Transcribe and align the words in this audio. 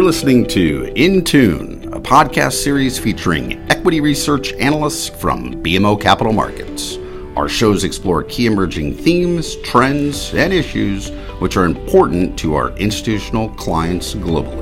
You're 0.00 0.06
listening 0.06 0.46
to 0.46 0.90
In 0.96 1.22
Tune, 1.22 1.92
a 1.92 2.00
podcast 2.00 2.54
series 2.54 2.98
featuring 2.98 3.60
equity 3.70 4.00
research 4.00 4.54
analysts 4.54 5.10
from 5.10 5.62
BMO 5.62 6.00
Capital 6.00 6.32
Markets. 6.32 6.96
Our 7.36 7.50
shows 7.50 7.84
explore 7.84 8.22
key 8.22 8.46
emerging 8.46 8.94
themes, 8.94 9.56
trends, 9.56 10.32
and 10.32 10.54
issues 10.54 11.10
which 11.40 11.58
are 11.58 11.66
important 11.66 12.38
to 12.38 12.54
our 12.54 12.70
institutional 12.78 13.50
clients 13.50 14.14
globally. 14.14 14.59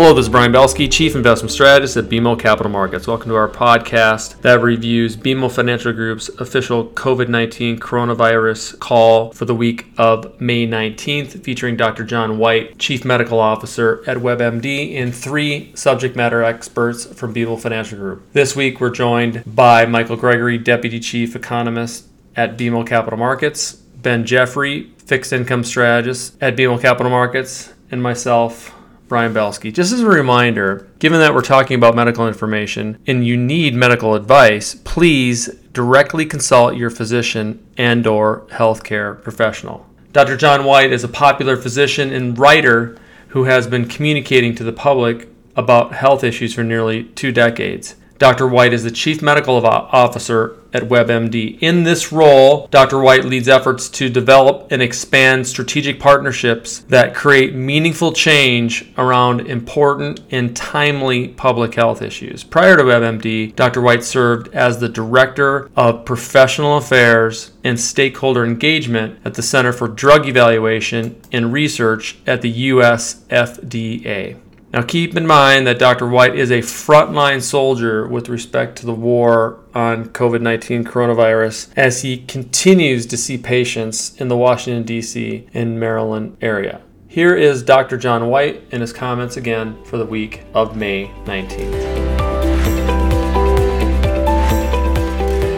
Hello, 0.00 0.14
this 0.14 0.24
is 0.24 0.28
Brian 0.30 0.50
Belski, 0.50 0.90
Chief 0.90 1.14
Investment 1.14 1.52
Strategist 1.52 1.94
at 1.94 2.06
BMO 2.06 2.40
Capital 2.40 2.72
Markets. 2.72 3.06
Welcome 3.06 3.28
to 3.28 3.36
our 3.36 3.50
podcast 3.50 4.40
that 4.40 4.62
reviews 4.62 5.14
BMO 5.14 5.52
Financial 5.52 5.92
Group's 5.92 6.30
official 6.40 6.86
COVID 6.86 7.28
19 7.28 7.78
coronavirus 7.78 8.78
call 8.78 9.30
for 9.32 9.44
the 9.44 9.54
week 9.54 9.88
of 9.98 10.40
May 10.40 10.66
19th, 10.66 11.44
featuring 11.44 11.76
Dr. 11.76 12.04
John 12.04 12.38
Whyte, 12.38 12.78
Chief 12.78 13.04
Medical 13.04 13.38
Officer 13.38 14.02
at 14.06 14.16
WebMD, 14.16 14.96
and 14.96 15.14
three 15.14 15.70
subject 15.76 16.16
matter 16.16 16.42
experts 16.42 17.04
from 17.04 17.34
BMO 17.34 17.60
Financial 17.60 17.98
Group. 17.98 18.32
This 18.32 18.56
week, 18.56 18.80
we're 18.80 18.88
joined 18.88 19.42
by 19.46 19.84
Michael 19.84 20.16
Gregory, 20.16 20.56
Deputy 20.56 20.98
Chief 20.98 21.36
Economist 21.36 22.08
at 22.34 22.56
BMO 22.56 22.86
Capital 22.86 23.18
Markets, 23.18 23.74
Ben 23.74 24.24
Jeffery, 24.24 24.94
Fixed 24.96 25.34
Income 25.34 25.64
Strategist 25.64 26.42
at 26.42 26.56
BMO 26.56 26.80
Capital 26.80 27.10
Markets, 27.10 27.74
and 27.90 28.02
myself. 28.02 28.74
Brian 29.10 29.34
Belski. 29.34 29.74
Just 29.74 29.92
as 29.92 30.02
a 30.02 30.06
reminder, 30.06 30.88
given 31.00 31.18
that 31.18 31.34
we're 31.34 31.42
talking 31.42 31.74
about 31.74 31.96
medical 31.96 32.28
information 32.28 32.96
and 33.08 33.26
you 33.26 33.36
need 33.36 33.74
medical 33.74 34.14
advice, 34.14 34.76
please 34.84 35.48
directly 35.72 36.24
consult 36.24 36.76
your 36.76 36.90
physician 36.90 37.60
and 37.76 38.06
or 38.06 38.46
healthcare 38.52 39.20
professional. 39.20 39.84
Dr. 40.12 40.36
John 40.36 40.64
Whyte 40.64 40.92
is 40.92 41.02
a 41.02 41.08
popular 41.08 41.56
physician 41.56 42.12
and 42.12 42.38
writer 42.38 42.96
who 43.30 43.44
has 43.44 43.66
been 43.66 43.88
communicating 43.88 44.54
to 44.54 44.62
the 44.62 44.72
public 44.72 45.28
about 45.56 45.92
health 45.92 46.22
issues 46.22 46.54
for 46.54 46.62
nearly 46.62 47.02
two 47.02 47.32
decades. 47.32 47.96
Dr. 48.20 48.46
Whyte 48.46 48.74
is 48.74 48.84
the 48.84 48.90
Chief 48.90 49.22
Medical 49.22 49.64
uh, 49.64 49.88
Officer 49.92 50.58
at 50.74 50.82
WebMD. 50.82 51.58
In 51.62 51.84
this 51.84 52.12
role, 52.12 52.66
Dr. 52.70 53.00
Whyte 53.00 53.24
leads 53.24 53.48
efforts 53.48 53.88
to 53.88 54.10
develop 54.10 54.70
and 54.70 54.82
expand 54.82 55.46
strategic 55.46 55.98
partnerships 55.98 56.80
that 56.80 57.14
create 57.14 57.54
meaningful 57.54 58.12
change 58.12 58.92
around 58.98 59.40
important 59.48 60.20
and 60.30 60.54
timely 60.54 61.28
public 61.28 61.74
health 61.74 62.02
issues. 62.02 62.44
Prior 62.44 62.76
to 62.76 62.82
WebMD, 62.82 63.56
Dr. 63.56 63.80
Whyte 63.80 64.04
served 64.04 64.54
as 64.54 64.78
the 64.78 64.88
Director 64.90 65.70
of 65.74 66.04
Professional 66.04 66.76
Affairs 66.76 67.52
and 67.64 67.80
Stakeholder 67.80 68.44
Engagement 68.44 69.18
at 69.24 69.32
the 69.32 69.42
Center 69.42 69.72
for 69.72 69.88
Drug 69.88 70.28
Evaluation 70.28 71.18
and 71.32 71.54
Research 71.54 72.18
at 72.26 72.42
the 72.42 72.50
US 72.50 73.24
FDA. 73.30 74.38
Now, 74.72 74.82
keep 74.82 75.16
in 75.16 75.26
mind 75.26 75.66
that 75.66 75.80
Dr. 75.80 76.06
Whyte 76.06 76.36
is 76.36 76.52
a 76.52 76.60
frontline 76.60 77.42
soldier 77.42 78.06
with 78.06 78.28
respect 78.28 78.78
to 78.78 78.86
the 78.86 78.94
war 78.94 79.58
on 79.74 80.10
COVID 80.10 80.42
19 80.42 80.84
coronavirus 80.84 81.72
as 81.76 82.02
he 82.02 82.18
continues 82.18 83.04
to 83.06 83.16
see 83.16 83.36
patients 83.36 84.14
in 84.20 84.28
the 84.28 84.36
Washington, 84.36 84.84
D.C. 84.84 85.48
and 85.54 85.80
Maryland 85.80 86.36
area. 86.40 86.82
Here 87.08 87.34
is 87.34 87.64
Dr. 87.64 87.96
John 87.96 88.28
Whyte 88.28 88.62
and 88.70 88.80
his 88.80 88.92
comments 88.92 89.36
again 89.36 89.76
for 89.82 89.96
the 89.96 90.06
week 90.06 90.44
of 90.54 90.76
May 90.76 91.08
19th. 91.24 91.90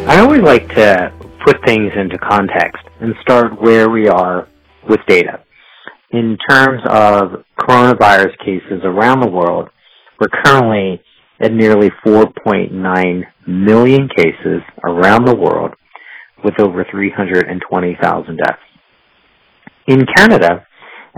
I 0.09 0.21
always 0.21 0.41
like 0.41 0.69
to 0.71 1.13
put 1.45 1.63
things 1.67 1.93
into 1.97 2.17
context 2.17 2.83
and 3.01 3.15
start 3.21 3.61
where 3.61 3.91
we 3.91 4.09
are 4.09 4.49
with 4.89 5.01
data 5.07 5.43
in 6.13 6.37
terms 6.49 6.83
of 6.91 7.45
coronavirus 7.59 8.39
cases 8.39 8.83
around 8.85 9.21
the 9.21 9.31
world, 9.31 9.69
we're 10.21 10.43
currently 10.45 11.03
at 11.41 11.53
nearly 11.53 11.91
4.9 12.07 13.23
million 13.47 14.09
cases 14.17 14.61
around 14.85 15.27
the 15.27 15.35
world 15.35 15.73
with 16.45 16.55
over 16.61 16.85
320,000 16.91 18.37
deaths. 18.37 18.59
In 19.89 20.05
Canada, 20.17 20.67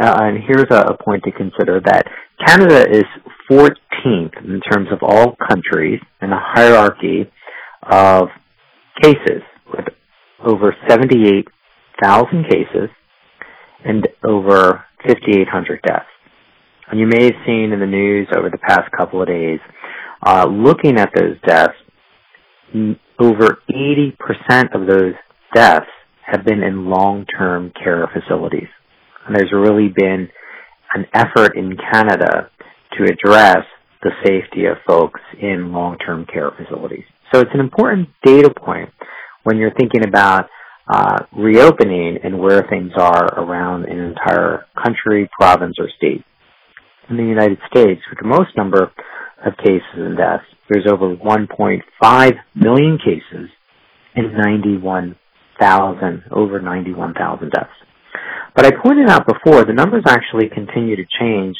uh, 0.00 0.16
and 0.22 0.38
here's 0.46 0.66
a, 0.70 0.92
a 0.92 1.04
point 1.04 1.22
to 1.24 1.32
consider 1.32 1.80
that 1.84 2.04
Canada 2.46 2.86
is 2.90 3.04
14th 3.50 4.44
in 4.44 4.60
terms 4.72 4.88
of 4.90 4.98
all 5.02 5.36
countries 5.48 6.00
in 6.22 6.30
a 6.32 6.40
hierarchy 6.40 7.30
of 7.82 8.28
cases 9.02 9.42
with 9.72 9.86
over 10.44 10.74
78,000 10.88 12.44
cases 12.44 12.88
and 13.84 14.06
over 14.24 14.84
5,800 15.06 15.82
deaths. 15.82 16.06
And 16.90 17.00
you 17.00 17.06
may 17.06 17.24
have 17.24 17.34
seen 17.46 17.72
in 17.72 17.80
the 17.80 17.86
news 17.86 18.28
over 18.36 18.50
the 18.50 18.58
past 18.58 18.90
couple 18.96 19.20
of 19.20 19.28
days, 19.28 19.60
uh, 20.24 20.46
looking 20.46 20.98
at 20.98 21.10
those 21.14 21.36
deaths, 21.46 21.74
over 23.18 23.58
80% 23.70 24.74
of 24.74 24.86
those 24.86 25.14
deaths 25.54 25.86
have 26.26 26.44
been 26.44 26.62
in 26.62 26.86
long-term 26.90 27.72
care 27.82 28.08
facilities. 28.12 28.68
And 29.26 29.36
there's 29.36 29.52
really 29.52 29.92
been 29.94 30.28
an 30.94 31.06
effort 31.14 31.56
in 31.56 31.76
Canada 31.92 32.50
to 32.98 33.04
address 33.04 33.64
the 34.02 34.10
safety 34.24 34.66
of 34.66 34.76
folks 34.86 35.20
in 35.40 35.72
long-term 35.72 36.26
care 36.32 36.50
facilities. 36.56 37.04
So 37.32 37.40
it's 37.40 37.50
an 37.54 37.60
important 37.60 38.08
data 38.24 38.50
point 38.50 38.90
when 39.44 39.56
you're 39.56 39.74
thinking 39.74 40.06
about 40.06 40.48
uh, 40.86 41.24
reopening 41.36 42.18
and 42.22 42.38
where 42.38 42.66
things 42.68 42.92
are 42.96 43.26
around 43.40 43.84
an 43.84 43.98
entire 43.98 44.66
country, 44.82 45.28
province, 45.38 45.76
or 45.78 45.88
state. 45.96 46.24
In 47.08 47.16
the 47.16 47.22
United 47.22 47.58
States, 47.70 48.00
with 48.10 48.18
the 48.20 48.28
most 48.28 48.56
number 48.56 48.90
of 49.44 49.56
cases 49.58 49.82
and 49.94 50.16
deaths, 50.16 50.44
there's 50.68 50.86
over 50.90 51.14
1.5 51.16 52.32
million 52.54 52.98
cases 52.98 53.50
and 54.14 54.36
91,000, 54.36 56.22
over 56.30 56.60
91,000 56.60 57.50
deaths. 57.50 57.70
But 58.54 58.66
I 58.66 58.70
pointed 58.82 59.08
out 59.08 59.26
before, 59.26 59.64
the 59.64 59.72
numbers 59.72 60.04
actually 60.06 60.48
continue 60.48 60.96
to 60.96 61.04
change. 61.20 61.56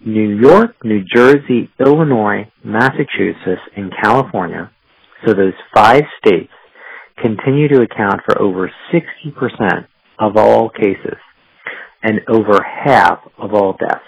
New 0.00 0.40
York, 0.40 0.76
New 0.82 1.04
Jersey, 1.14 1.70
Illinois, 1.78 2.50
Massachusetts, 2.64 3.62
and 3.76 3.92
California, 4.02 4.70
so 5.26 5.34
those 5.34 5.52
five 5.74 6.02
states 6.24 6.50
continue 7.22 7.68
to 7.68 7.82
account 7.82 8.20
for 8.24 8.40
over 8.40 8.70
60% 8.92 9.86
of 10.18 10.36
all 10.36 10.70
cases 10.70 11.16
and 12.02 12.20
over 12.28 12.58
half 12.62 13.20
of 13.38 13.54
all 13.54 13.76
deaths. 13.78 14.04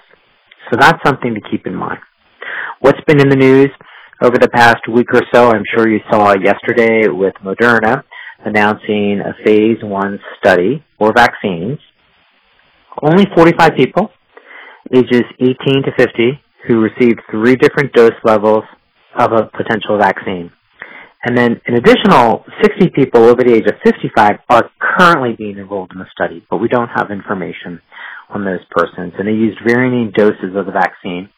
So 0.71 0.78
that's 0.78 0.98
something 1.04 1.34
to 1.34 1.41
keep 1.50 1.66
in 1.66 1.75
mind. 1.75 1.98
What's 2.81 3.00
been 3.06 3.21
in 3.21 3.28
the 3.28 3.37
news 3.37 3.71
over 4.22 4.37
the 4.38 4.48
past 4.48 4.88
week 4.93 5.09
or 5.12 5.22
so, 5.32 5.50
I'm 5.50 5.65
sure 5.75 5.88
you 5.88 6.00
saw 6.10 6.34
yesterday 6.34 7.09
with 7.09 7.34
Moderna 7.44 8.03
announcing 8.44 9.21
a 9.21 9.32
phase 9.44 9.78
one 9.82 10.19
study 10.38 10.84
for 10.98 11.12
vaccines. 11.15 11.78
Only 13.03 13.27
45 13.34 13.72
people, 13.77 14.10
ages 14.94 15.22
18 15.41 15.54
to 15.84 15.92
50, 15.97 16.41
who 16.69 16.81
received 16.81 17.21
three 17.31 17.56
different 17.56 17.92
dose 17.92 18.12
levels 18.25 18.65
of 19.19 19.32
a 19.32 19.44
potential 19.56 19.98
vaccine. 19.98 20.50
And 21.22 21.36
then 21.36 21.60
an 21.66 21.75
additional 21.75 22.44
60 22.62 22.91
people 22.97 23.25
over 23.25 23.42
the 23.44 23.53
age 23.53 23.66
of 23.69 23.76
55 23.84 24.41
are 24.48 24.70
currently 24.81 25.36
being 25.36 25.58
enrolled 25.58 25.92
in 25.92 25.98
the 25.98 26.06
study, 26.12 26.44
but 26.48 26.58
we 26.58 26.69
don't 26.69 26.88
have 26.88 27.10
information 27.10 27.81
on 28.31 28.44
those 28.44 28.64
persons. 28.70 29.12
And 29.19 29.28
they 29.28 29.32
used 29.32 29.59
varying 29.66 30.12
doses 30.16 30.56
of 30.56 30.64
the 30.64 30.72
vaccine. 30.72 31.28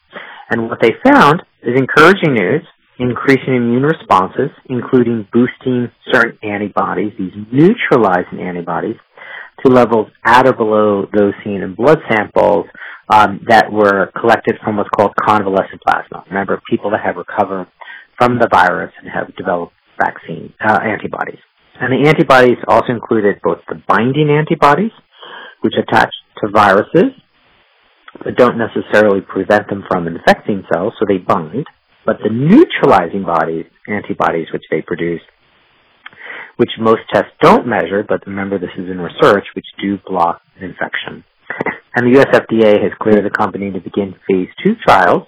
And 0.49 0.69
what 0.69 0.79
they 0.81 0.91
found 1.03 1.43
is 1.63 1.75
encouraging 1.75 2.33
news, 2.33 2.63
increasing 2.97 3.55
immune 3.55 3.83
responses, 3.83 4.51
including 4.69 5.27
boosting 5.33 5.91
certain 6.13 6.37
antibodies, 6.43 7.11
these 7.19 7.33
neutralizing 7.51 8.39
antibodies, 8.39 8.95
to 9.65 9.71
levels 9.71 10.07
at 10.25 10.47
or 10.47 10.53
below 10.53 11.05
those 11.13 11.33
seen 11.43 11.61
in 11.61 11.75
blood 11.75 11.99
samples 12.09 12.65
um, 13.09 13.41
that 13.47 13.71
were 13.71 14.11
collected 14.19 14.55
from 14.63 14.77
what's 14.77 14.89
called 14.95 15.11
convalescent 15.19 15.81
plasma. 15.85 16.23
Remember, 16.27 16.61
people 16.69 16.91
that 16.91 17.01
have 17.03 17.15
recovered 17.15 17.67
from 18.17 18.39
the 18.39 18.47
virus 18.51 18.91
and 19.01 19.09
have 19.11 19.35
developed 19.35 19.73
vaccine 19.97 20.53
uh, 20.59 20.79
antibodies. 20.83 21.41
And 21.79 21.91
the 21.91 22.07
antibodies 22.07 22.57
also 22.67 22.93
included 22.93 23.41
both 23.43 23.59
the 23.67 23.81
binding 23.87 24.29
antibodies, 24.29 24.93
which 25.61 25.73
attach 25.77 26.13
to 26.41 26.51
viruses, 26.53 27.17
but 28.23 28.35
don't 28.35 28.57
necessarily 28.57 29.21
prevent 29.21 29.69
them 29.69 29.83
from 29.89 30.07
infecting 30.07 30.63
cells, 30.71 30.93
so 30.99 31.05
they 31.07 31.17
bind, 31.17 31.65
but 32.05 32.17
the 32.21 32.29
neutralizing 32.29 33.23
bodies, 33.23 33.65
antibodies 33.87 34.47
which 34.53 34.63
they 34.69 34.81
produce, 34.85 35.21
which 36.57 36.69
most 36.79 37.01
tests 37.11 37.31
don't 37.41 37.65
measure, 37.65 38.05
but 38.07 38.25
remember 38.27 38.59
this 38.59 38.75
is 38.77 38.89
in 38.89 38.99
research, 38.99 39.45
which 39.55 39.65
do 39.81 39.97
block 40.05 40.41
infection. 40.61 41.23
And 41.95 42.07
the 42.07 42.19
US 42.21 42.29
FDA 42.33 42.81
has 42.81 42.91
cleared 43.01 43.25
the 43.25 43.35
company 43.35 43.71
to 43.71 43.79
begin 43.79 44.15
phase 44.29 44.49
two 44.63 44.73
trials, 44.85 45.23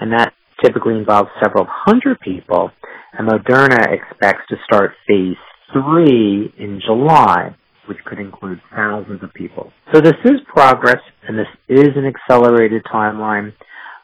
and 0.00 0.12
that 0.12 0.32
typically 0.62 0.94
involves 0.94 1.28
several 1.42 1.66
hundred 1.68 2.20
people, 2.20 2.70
and 3.12 3.28
Moderna 3.28 3.92
expects 3.92 4.42
to 4.48 4.56
start 4.64 4.92
phase 5.06 5.36
three 5.72 6.52
in 6.58 6.80
July. 6.84 7.54
which 7.86 7.98
could 8.06 8.18
include 8.18 8.60
thousands 8.74 9.22
of 9.22 9.32
people. 9.34 9.70
So 9.92 10.00
this 10.00 10.14
is 10.24 10.40
progress, 10.46 11.02
and 11.28 11.38
this 11.38 11.46
is 11.68 11.88
an 11.96 12.06
accelerated 12.06 12.82
timeline. 12.84 13.52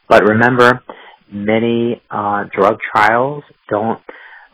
But 0.07 0.23
remember, 0.23 0.81
many 1.31 2.01
uh, 2.11 2.43
drug 2.55 2.77
trials 2.93 3.43
don't 3.69 3.99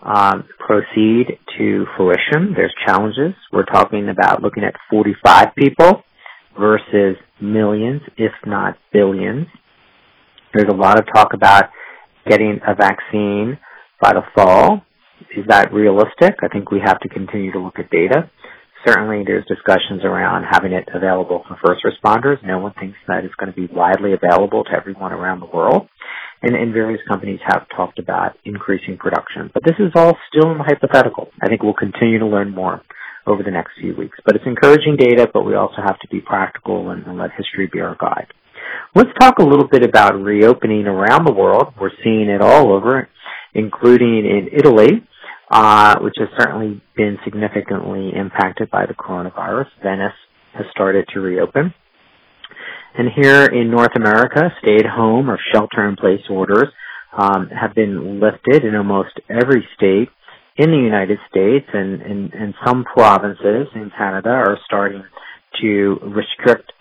um, 0.02 0.48
proceed 0.66 1.40
to 1.58 1.86
fruition. 1.98 2.54
There's 2.56 2.74
challenges. 2.86 3.34
We're 3.52 3.66
talking 3.66 4.10
about 4.10 4.42
looking 4.42 4.64
at 4.64 4.76
45 4.90 5.48
people 5.58 6.04
versus 6.58 7.18
millions, 7.42 8.02
if 8.18 8.32
not 8.46 8.78
billions. 8.94 9.48
There's 10.54 10.70
a 10.72 10.76
lot 10.76 11.00
of 11.00 11.06
talk 11.14 11.34
about 11.34 11.66
getting 12.27 12.59
a 12.68 12.75
vaccine 12.75 13.57
by 14.01 14.13
the 14.13 14.21
fall. 14.35 14.81
Is 15.35 15.45
that 15.47 15.74
realistic? 15.74 16.35
I 16.44 16.47
think 16.47 16.71
we 16.71 16.79
have 16.83 17.00
to 17.00 17.09
continue 17.09 17.51
to 17.51 17.59
look 17.59 17.79
at 17.79 17.89
data. 17.89 18.29
Certainly, 18.85 19.24
there's 19.25 19.45
discussions 19.47 20.06
around 20.06 20.45
having 20.50 20.71
it 20.71 20.88
available 20.94 21.44
for 21.47 21.57
first 21.65 21.83
responders. 21.83 22.38
No 22.45 22.59
one 22.59 22.74
thinks 22.79 22.97
that 23.07 23.25
it's 23.25 23.33
going 23.35 23.51
to 23.51 23.56
be 23.56 23.68
widely 23.74 24.13
available 24.13 24.63
to 24.63 24.71
everyone 24.71 25.12
around 25.12 25.39
the 25.39 25.47
world. 25.47 25.89
And, 26.44 26.56
and 26.56 26.71
various 26.71 27.01
companies 27.07 27.39
have 27.47 27.65
talked 27.75 27.97
about 27.97 28.38
increasing 28.45 28.97
production. 28.97 29.50
But 29.51 29.63
this 29.65 29.75
is 29.79 29.91
all 29.95 30.15
still 30.29 30.51
in 30.51 30.59
the 30.59 30.63
hypothetical. 30.63 31.29
I 31.41 31.47
think 31.47 31.63
we'll 31.63 31.74
continue 31.74 32.19
to 32.19 32.27
learn 32.27 32.53
more 32.53 32.83
over 33.25 33.41
the 33.44 33.51
next 33.51 33.71
few 33.81 33.95
weeks. 33.95 34.18
But 34.24 34.35
it's 34.35 34.45
encouraging 34.45 34.95
data, 34.97 35.27
but 35.33 35.44
we 35.44 35.56
also 35.56 35.81
have 35.83 36.00
to 36.00 36.07
be 36.09 36.21
practical 36.21 36.91
and, 36.91 37.06
and 37.07 37.18
let 37.18 37.31
history 37.35 37.68
be 37.71 37.81
our 37.81 37.97
guide. 38.00 38.27
Let's 38.96 39.10
talk 39.19 39.40
a 39.40 39.44
little 39.44 39.68
bit 39.68 39.84
about 39.84 40.22
reopening 40.22 40.88
around 40.88 41.25
the 41.25 41.34
world. 41.34 41.74
We're 41.80 41.92
seeing 42.04 42.30
it 42.30 42.42
all 42.42 42.74
over, 42.74 43.08
including 43.54 44.25
in 44.25 44.50
Italy, 44.52 45.04
uh, 45.52 46.00
which 46.00 46.16
has 46.18 46.30
certainly 46.40 46.81
been 46.96 47.18
significantly 47.24 48.12
impacted 48.16 48.69
by 48.72 48.86
the 48.86 48.94
coronavirus. 48.94 49.68
Venice 49.84 50.14
has 50.54 50.66
started 50.72 51.06
to 51.14 51.19
reopen. 51.19 51.74
And 52.98 53.10
here 53.16 53.46
in 53.46 53.69
North 53.69 53.96
America, 53.96 54.52
stay-at-home 54.64 55.30
or 55.30 55.38
shelter-in-place 55.54 56.22
orders 56.30 56.68
um, 57.16 57.50
have 57.50 57.75
been 57.75 58.20
lifted 58.20 58.66
in 58.66 58.75
almost 58.75 59.20
every 59.30 59.68
state 59.75 60.10
in 60.58 60.72
the 60.72 60.78
United 60.78 61.20
States, 61.30 61.68
and, 61.72 62.02
and, 62.02 62.34
and 62.34 62.56
some 62.66 62.84
provinces 62.84 63.68
in 63.75 63.92
Canada 63.96 64.30
are 64.30 64.58
starting 64.66 65.04
to 65.62 66.00
restrict 66.02 66.74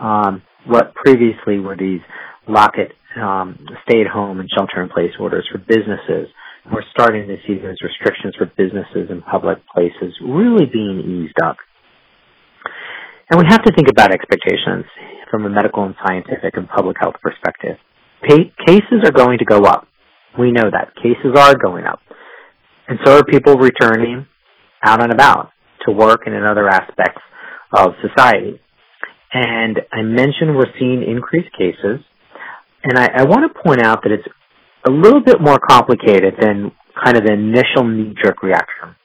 um, 0.00 0.42
what 0.66 0.94
previously 0.94 1.58
were 1.58 1.76
these 1.76 2.00
lock 2.48 2.74
it, 2.78 2.92
um, 3.20 3.58
stay-at-home 3.88 4.40
and 4.40 4.48
shelter-in-place 4.56 5.12
orders 5.18 5.48
for 5.50 5.58
businesses. 5.58 6.28
We're 6.70 6.86
starting 6.90 7.28
to 7.28 7.36
see 7.46 7.54
those 7.54 7.78
restrictions 7.82 8.34
for 8.36 8.46
businesses 8.56 9.10
and 9.10 9.24
public 9.24 9.58
places 9.72 10.14
really 10.22 10.66
being 10.66 11.00
eased 11.00 11.38
up. 11.44 11.56
And 13.30 13.40
we 13.40 13.46
have 13.48 13.62
to 13.62 13.72
think 13.74 13.88
about 13.88 14.12
expectations 14.12 14.84
from 15.30 15.46
a 15.46 15.50
medical 15.50 15.84
and 15.84 15.94
scientific 16.06 16.56
and 16.56 16.68
public 16.68 16.96
health 17.00 17.16
perspective. 17.22 17.76
cases 18.66 19.02
are 19.04 19.12
going 19.12 19.38
to 19.38 19.44
go 19.44 19.62
up. 19.62 19.86
We 20.38 20.52
know 20.52 20.70
that. 20.70 20.94
Cases 20.96 21.34
are 21.36 21.54
going 21.56 21.84
up. 21.84 22.00
And 22.88 22.98
so 23.04 23.18
are 23.18 23.24
people 23.24 23.56
returning 23.56 24.26
out 24.84 25.02
and 25.02 25.12
about 25.12 25.50
to 25.86 25.92
work 25.92 26.22
and 26.26 26.34
in 26.34 26.44
other 26.44 26.68
aspects 26.68 27.22
of 27.76 27.94
society. 28.02 28.60
And 29.36 29.80
I 29.92 30.00
mentioned 30.00 30.56
we're 30.56 30.72
seeing 30.78 31.04
increased 31.06 31.52
cases. 31.52 32.00
And 32.82 32.98
I, 32.98 33.20
I 33.20 33.24
want 33.24 33.44
to 33.44 33.62
point 33.62 33.82
out 33.82 34.02
that 34.04 34.12
it's 34.12 34.26
a 34.88 34.90
little 34.90 35.20
bit 35.20 35.42
more 35.42 35.58
complicated 35.58 36.36
than 36.40 36.72
kind 37.04 37.18
of 37.18 37.24
the 37.24 37.34
initial 37.34 37.84
knee-jerk 37.84 38.42
reaction. 38.42 38.96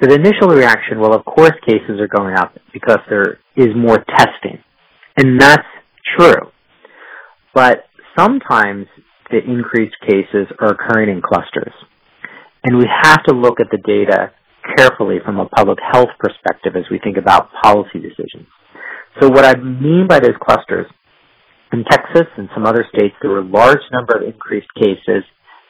So 0.00 0.08
the 0.08 0.14
initial 0.14 0.48
reaction, 0.48 1.00
well, 1.00 1.12
of 1.14 1.22
course 1.26 1.52
cases 1.66 2.00
are 2.00 2.08
going 2.08 2.34
up 2.34 2.54
because 2.72 3.00
there 3.10 3.40
is 3.56 3.68
more 3.76 3.98
testing. 4.16 4.64
And 5.18 5.38
that's 5.38 5.68
true. 6.16 6.48
But 7.52 7.84
sometimes 8.16 8.86
the 9.30 9.44
increased 9.44 9.96
cases 10.00 10.46
are 10.60 10.72
occurring 10.72 11.10
in 11.10 11.20
clusters. 11.20 11.74
And 12.64 12.78
we 12.78 12.86
have 13.02 13.22
to 13.24 13.34
look 13.34 13.60
at 13.60 13.66
the 13.70 13.82
data 13.84 14.32
carefully 14.78 15.18
from 15.22 15.38
a 15.38 15.46
public 15.46 15.78
health 15.92 16.08
perspective 16.18 16.72
as 16.74 16.84
we 16.90 16.98
think 17.04 17.18
about 17.18 17.50
policy 17.62 18.00
decisions. 18.00 18.48
So 19.20 19.28
what 19.28 19.44
I 19.44 19.58
mean 19.58 20.06
by 20.08 20.20
those 20.20 20.36
clusters, 20.40 20.86
in 21.72 21.84
Texas 21.84 22.26
and 22.36 22.48
some 22.54 22.64
other 22.64 22.86
states, 22.94 23.14
there 23.20 23.30
were 23.30 23.40
a 23.40 23.44
large 23.44 23.82
number 23.92 24.16
of 24.16 24.22
increased 24.22 24.68
cases 24.74 25.24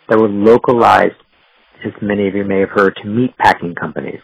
that 0.08 0.18
were 0.18 0.28
localized, 0.28 1.16
as 1.84 1.92
many 2.02 2.28
of 2.28 2.34
you 2.34 2.44
may 2.44 2.60
have 2.60 2.70
heard, 2.70 2.94
to 3.02 3.08
meat 3.08 3.36
packing 3.38 3.74
companies. 3.74 4.20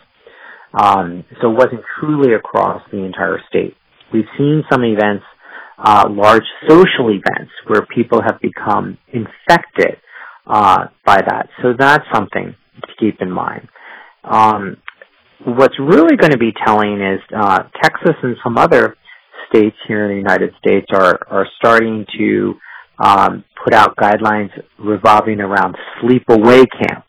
Um, 0.72 1.24
so 1.40 1.50
it 1.50 1.54
wasn't 1.54 1.82
truly 1.98 2.34
across 2.34 2.82
the 2.90 2.98
entire 2.98 3.40
state. 3.48 3.74
We've 4.12 4.24
seen 4.36 4.62
some 4.70 4.82
events, 4.84 5.24
uh, 5.78 6.06
large 6.10 6.44
social 6.68 7.08
events, 7.10 7.52
where 7.66 7.86
people 7.94 8.20
have 8.22 8.40
become 8.40 8.98
infected 9.12 9.98
uh, 10.46 10.86
by 11.04 11.16
that. 11.16 11.48
So 11.62 11.72
that's 11.78 12.04
something 12.12 12.54
to 12.82 12.92
keep 13.00 13.20
in 13.20 13.30
mind. 13.30 13.68
Um, 14.22 14.76
what's 15.44 15.78
really 15.78 16.16
going 16.16 16.32
to 16.32 16.38
be 16.38 16.52
telling 16.64 17.00
is 17.00 17.20
uh, 17.36 17.64
Texas 17.82 18.14
and 18.22 18.36
some 18.42 18.58
other 18.58 18.96
states 19.48 19.76
here 19.86 20.04
in 20.04 20.10
the 20.10 20.16
United 20.16 20.52
States 20.58 20.86
are 20.92 21.18
are 21.30 21.46
starting 21.58 22.06
to 22.18 22.54
um, 23.02 23.44
put 23.62 23.74
out 23.74 23.96
guidelines 23.96 24.50
revolving 24.78 25.40
around 25.40 25.76
sleep-away 26.00 26.64
camps. 26.66 27.08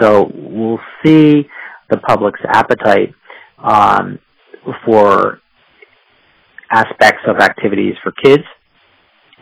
So 0.00 0.30
we'll 0.34 0.80
see 1.04 1.46
the 1.90 1.98
public's 1.98 2.40
appetite 2.46 3.14
um, 3.58 4.18
for 4.84 5.40
aspects 6.70 7.22
of 7.26 7.36
activities 7.38 7.94
for 8.02 8.12
kids 8.24 8.42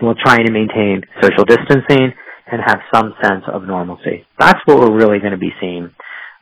while 0.01 0.15
trying 0.23 0.47
to 0.47 0.53
maintain 0.53 1.03
social 1.23 1.45
distancing 1.45 2.13
and 2.51 2.61
have 2.65 2.79
some 2.95 3.15
sense 3.23 3.43
of 3.53 3.65
normalcy. 3.65 4.25
That's 4.39 4.61
what 4.67 4.79
we're 4.79 4.95
really 4.95 5.19
going 5.19 5.33
to 5.33 5.39
be 5.39 5.51
seeing 5.61 5.91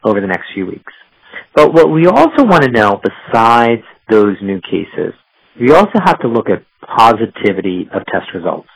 over 0.04 0.20
the 0.20 0.26
next 0.26 0.46
few 0.54 0.66
weeks. 0.66 0.92
But 1.54 1.72
what 1.72 1.90
we 1.90 2.06
also 2.06 2.44
want 2.44 2.64
to 2.64 2.70
know, 2.70 3.00
besides 3.02 3.82
those 4.10 4.36
new 4.42 4.60
cases, 4.60 5.14
we 5.60 5.72
also 5.72 5.98
have 6.04 6.20
to 6.20 6.28
look 6.28 6.46
at 6.48 6.64
positivity 6.84 7.88
of 7.92 8.02
test 8.06 8.26
results. 8.34 8.68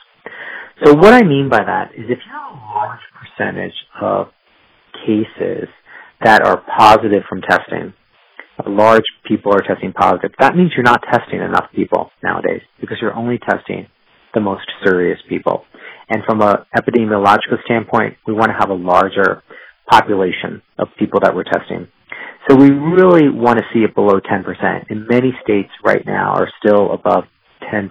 So 0.85 0.95
what 0.95 1.13
I 1.13 1.23
mean 1.23 1.49
by 1.51 1.59
that 1.65 1.91
is 1.95 2.05
if 2.09 2.19
you 2.19 2.33
have 2.33 2.55
a 2.55 2.79
large 2.79 3.01
percentage 3.19 3.75
of 4.01 4.29
cases 5.07 5.69
that 6.25 6.43
are 6.47 6.63
positive 6.79 7.23
from 7.29 7.43
testing, 7.43 7.95
large 8.67 9.05
people 9.27 9.53
are 9.53 9.63
testing 9.63 9.93
positive, 9.93 10.31
that 10.39 10.57
means 10.57 10.73
you're 10.77 10.85
not 10.85 11.03
testing 11.13 11.41
enough 11.41 11.67
people 11.75 12.11
nowadays 12.23 12.63
because 12.81 12.99
you're 13.01 13.15
only 13.15 13.39
testing 13.39 13.87
the 14.35 14.41
most 14.41 14.67
serious 14.85 15.19
people. 15.29 15.65
And 16.09 16.23
from 16.27 16.41
an 16.43 16.57
epidemiological 16.77 17.63
standpoint, 17.65 18.17
we 18.27 18.33
want 18.33 18.49
to 18.49 18.57
have 18.59 18.71
a 18.71 18.75
larger 18.75 19.43
population 19.91 20.63
of 20.79 20.89
people 20.99 21.21
that 21.23 21.35
we're 21.35 21.45
testing. 21.45 21.89
So 22.49 22.57
we 22.57 22.71
really 22.71 23.29
want 23.29 23.59
to 23.59 23.65
see 23.75 23.81
it 23.81 23.95
below 23.95 24.21
10%. 24.21 24.87
And 24.89 25.07
many 25.07 25.33
states 25.43 25.69
right 25.85 26.05
now 26.07 26.33
are 26.33 26.49
still 26.65 26.93
above 26.93 27.25
10% 27.73 27.91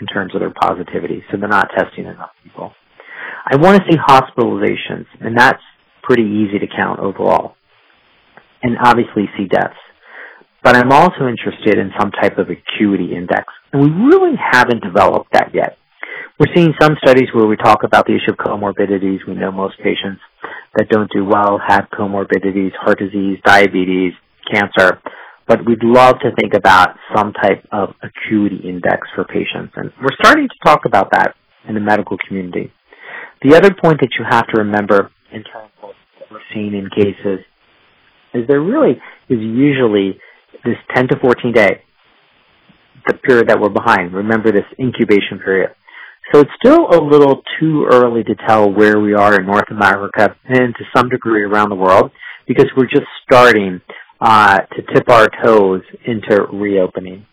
in 0.00 0.06
terms 0.06 0.34
of 0.34 0.40
their 0.40 0.52
positivity, 0.62 1.24
so 1.30 1.38
they're 1.38 1.48
not 1.48 1.68
testing 1.76 2.06
enough 2.06 2.30
people. 2.44 2.72
I 3.50 3.56
want 3.56 3.80
to 3.80 3.82
see 3.90 3.98
hospitalizations, 3.98 5.06
and 5.20 5.36
that's 5.36 5.62
pretty 6.02 6.22
easy 6.22 6.58
to 6.60 6.66
count 6.66 7.00
overall. 7.00 7.56
And 8.62 8.76
obviously 8.82 9.24
see 9.36 9.46
deaths. 9.46 9.74
But 10.62 10.76
I'm 10.76 10.90
also 10.90 11.26
interested 11.28 11.78
in 11.78 11.90
some 11.98 12.10
type 12.10 12.38
of 12.38 12.48
acuity 12.48 13.14
index, 13.14 13.44
and 13.72 13.82
we 13.82 13.90
really 13.90 14.36
haven't 14.36 14.82
developed 14.82 15.32
that 15.32 15.50
yet. 15.54 15.78
We're 16.38 16.54
seeing 16.54 16.74
some 16.80 16.96
studies 17.04 17.28
where 17.32 17.46
we 17.46 17.56
talk 17.56 17.82
about 17.82 18.06
the 18.06 18.14
issue 18.14 18.32
of 18.32 18.36
comorbidities. 18.36 19.18
We 19.26 19.34
know 19.34 19.50
most 19.52 19.78
patients 19.78 20.20
that 20.76 20.88
don't 20.88 21.10
do 21.12 21.24
well 21.24 21.58
have 21.66 21.86
comorbidities, 21.92 22.72
heart 22.80 22.98
disease, 22.98 23.38
diabetes, 23.44 24.12
cancer. 24.52 25.00
But 25.48 25.64
we'd 25.64 25.82
love 25.82 26.16
to 26.20 26.30
think 26.38 26.54
about 26.54 26.96
some 27.14 27.32
type 27.32 27.66
of 27.70 27.94
acuity 28.02 28.68
index 28.68 29.08
for 29.14 29.24
patients. 29.24 29.72
And 29.76 29.92
we're 30.00 30.16
starting 30.20 30.48
to 30.48 30.54
talk 30.64 30.84
about 30.84 31.12
that 31.12 31.34
in 31.68 31.74
the 31.74 31.80
medical 31.80 32.16
community. 32.26 32.72
The 33.42 33.56
other 33.56 33.70
point 33.70 34.00
that 34.00 34.10
you 34.18 34.24
have 34.28 34.46
to 34.48 34.62
remember 34.62 35.10
in 35.32 35.44
terms 35.44 35.70
of 35.82 35.90
what 36.18 36.30
we're 36.30 36.40
seeing 36.52 36.74
in 36.74 36.90
cases 36.90 37.44
is 38.34 38.46
there 38.48 38.60
really 38.60 38.92
is 39.28 39.38
usually 39.40 40.18
this 40.64 40.76
10 40.94 41.08
to 41.08 41.18
14 41.20 41.52
day, 41.52 41.82
the 43.06 43.14
period 43.14 43.48
that 43.48 43.60
we're 43.60 43.68
behind. 43.70 44.12
Remember 44.12 44.50
this 44.50 44.66
incubation 44.80 45.38
period. 45.38 45.70
So 46.32 46.40
it's 46.40 46.50
still 46.62 46.88
a 46.90 47.00
little 47.00 47.42
too 47.60 47.86
early 47.90 48.24
to 48.24 48.34
tell 48.48 48.70
where 48.70 48.98
we 48.98 49.14
are 49.14 49.38
in 49.38 49.46
North 49.46 49.70
America 49.70 50.34
and 50.44 50.74
to 50.74 50.84
some 50.94 51.08
degree 51.08 51.44
around 51.44 51.68
the 51.68 51.76
world 51.76 52.10
because 52.48 52.66
we're 52.76 52.86
just 52.86 53.06
starting 53.24 53.80
uh, 54.20 54.58
to 54.58 54.82
tip 54.94 55.08
our 55.08 55.28
toes 55.44 55.82
into 56.04 56.42
reopening. 56.52 57.26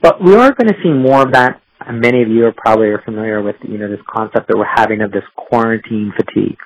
But 0.00 0.22
we 0.22 0.34
are 0.34 0.52
going 0.52 0.68
to 0.68 0.76
see 0.82 0.90
more 0.90 1.22
of 1.22 1.32
that. 1.32 1.60
Many 1.90 2.22
of 2.22 2.28
you 2.28 2.44
are 2.46 2.54
probably 2.56 2.88
are 2.88 3.02
familiar 3.04 3.42
with 3.42 3.56
you 3.62 3.78
know 3.78 3.88
this 3.88 4.00
concept 4.08 4.48
that 4.48 4.56
we're 4.56 4.66
having 4.72 5.00
of 5.00 5.10
this 5.10 5.22
quarantine 5.36 6.12
fatigue. 6.16 6.58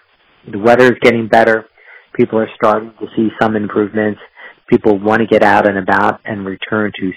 The 0.51 0.59
weather 0.59 0.87
is 0.87 0.99
getting 1.01 1.29
better. 1.29 1.67
People 2.15 2.39
are 2.39 2.49
starting 2.57 2.93
to 2.99 3.07
see 3.17 3.29
some 3.41 3.57
improvements. 3.57 4.21
people 4.69 4.99
want 4.99 5.21
to 5.21 5.27
get 5.27 5.43
out 5.43 5.69
and 5.69 5.79
about 5.79 6.21
and 6.25 6.45
return 6.45 6.93
to 6.99 7.13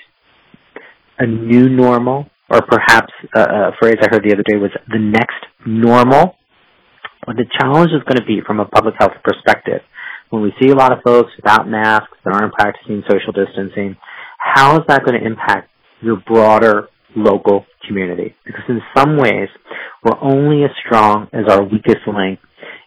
a 1.19 1.25
new 1.25 1.69
normal, 1.69 2.29
or 2.49 2.61
perhaps 2.61 3.11
a, 3.35 3.41
a 3.41 3.71
phrase 3.79 3.95
I 4.01 4.07
heard 4.11 4.23
the 4.23 4.33
other 4.33 4.43
day 4.43 4.57
was 4.57 4.71
the 4.87 4.99
next 4.99 5.41
normal. 5.65 6.35
What 7.25 7.37
the 7.37 7.45
challenge 7.59 7.91
is 7.91 8.03
going 8.03 8.17
to 8.17 8.25
be 8.25 8.41
from 8.45 8.59
a 8.59 8.65
public 8.65 8.95
health 8.99 9.13
perspective, 9.23 9.81
when 10.29 10.41
we 10.41 10.53
see 10.61 10.69
a 10.69 10.75
lot 10.75 10.91
of 10.91 10.99
folks 11.03 11.31
without 11.37 11.67
masks 11.67 12.17
that 12.23 12.33
aren't 12.33 12.53
practicing 12.53 13.03
social 13.09 13.33
distancing, 13.33 13.95
how 14.37 14.75
is 14.75 14.81
that 14.87 15.03
going 15.05 15.19
to 15.19 15.25
impact 15.25 15.69
your 16.01 16.17
broader 16.27 16.89
local 17.15 17.65
community? 17.87 18.35
Because 18.45 18.63
in 18.69 18.81
some 18.95 19.17
ways, 19.17 19.49
we're 20.03 20.19
only 20.21 20.63
as 20.63 20.71
strong 20.85 21.27
as 21.33 21.45
our 21.49 21.63
weakest 21.63 22.05
link 22.05 22.39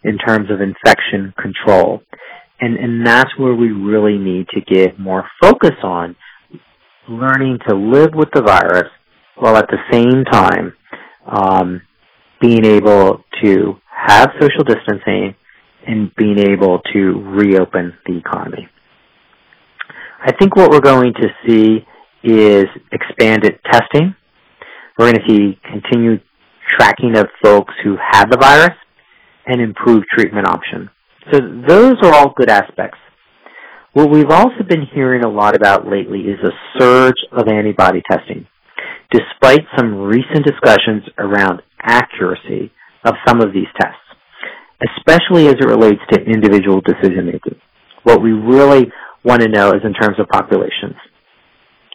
in 0.04 0.18
terms 0.18 0.50
of 0.50 0.60
infection 0.60 1.34
control. 1.40 2.02
And, 2.60 2.76
and 2.76 3.06
that's 3.06 3.30
where 3.38 3.54
we 3.54 3.70
really 3.70 4.18
need 4.18 4.46
to 4.48 4.60
give 4.60 4.98
more 4.98 5.24
focus 5.40 5.74
on 5.82 6.16
learning 7.08 7.58
to 7.68 7.74
live 7.74 8.10
with 8.14 8.28
the 8.34 8.42
virus 8.42 8.90
while 9.40 9.57
at 9.57 9.68
the 9.68 9.78
same 9.90 10.25
time 10.25 10.75
um, 11.26 11.83
being 12.40 12.64
able 12.64 13.25
to 13.42 13.75
have 13.90 14.30
social 14.40 14.64
distancing 14.64 15.35
and 15.87 16.14
being 16.16 16.38
able 16.38 16.80
to 16.92 16.99
reopen 17.37 17.95
the 18.07 18.16
economy. 18.16 18.68
I 20.21 20.33
think 20.33 20.57
what 20.57 20.71
we're 20.71 20.80
going 20.80 21.14
to 21.14 21.28
see 21.47 21.87
is 22.23 22.66
expanded 22.92 23.59
testing. 23.71 24.14
We're 24.99 25.12
going 25.12 25.26
to 25.26 25.28
see 25.28 25.61
continued 25.62 26.23
tracking 26.68 27.16
of 27.16 27.28
folks 27.42 27.73
who 27.83 27.97
have 28.11 28.30
the 28.30 28.37
virus 28.37 28.76
and 29.47 29.61
improved 29.61 30.07
treatment 30.12 30.49
options. 30.49 30.90
So 31.33 31.40
those 31.66 31.95
are 32.02 32.12
all 32.12 32.35
good 32.37 32.50
aspects. 32.50 32.99
What 33.92 34.11
we've 34.11 34.30
also 34.30 34.62
been 34.68 34.87
hearing 34.95 35.25
a 35.25 35.28
lot 35.28 35.57
about 35.57 35.87
lately 35.87 36.21
is 36.21 36.38
a 36.45 36.78
surge 36.78 37.16
of 37.33 37.49
antibody 37.49 38.02
testing, 38.11 38.47
despite 39.10 39.64
some 39.76 39.94
recent 39.94 40.44
discussions 40.44 41.02
around 41.18 41.62
accuracy 41.82 42.70
of 43.04 43.14
some 43.26 43.40
of 43.40 43.52
these 43.52 43.68
tests, 43.80 43.96
especially 44.96 45.48
as 45.48 45.54
it 45.54 45.66
relates 45.66 46.00
to 46.12 46.20
individual 46.20 46.80
decision 46.80 47.26
making. 47.26 47.58
What 48.02 48.22
we 48.22 48.32
really 48.32 48.90
want 49.24 49.42
to 49.42 49.48
know 49.48 49.70
is 49.70 49.80
in 49.84 49.94
terms 49.94 50.18
of 50.18 50.28
populations. 50.28 50.96